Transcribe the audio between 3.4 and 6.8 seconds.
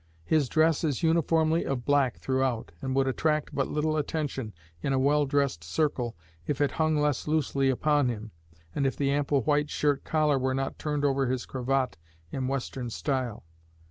but little attention in a well dressed circle, if it